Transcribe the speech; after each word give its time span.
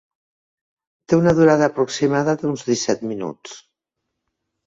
Té 1.11 1.17
una 1.19 1.33
durada 1.39 1.67
aproximada 1.71 2.35
d'uns 2.43 2.65
disset 2.71 3.05
minuts. 3.13 3.57